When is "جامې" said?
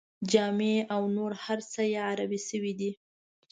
0.31-0.75